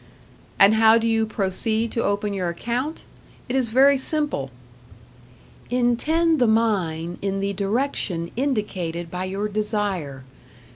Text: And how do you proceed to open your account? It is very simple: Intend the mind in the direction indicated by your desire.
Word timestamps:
And 0.57 0.73
how 0.73 0.97
do 0.97 1.05
you 1.07 1.27
proceed 1.27 1.91
to 1.91 2.03
open 2.03 2.33
your 2.33 2.49
account? 2.49 3.03
It 3.47 3.55
is 3.55 3.69
very 3.69 3.99
simple: 3.99 4.49
Intend 5.69 6.39
the 6.39 6.47
mind 6.47 7.19
in 7.21 7.37
the 7.37 7.53
direction 7.53 8.31
indicated 8.35 9.11
by 9.11 9.25
your 9.25 9.47
desire. 9.47 10.23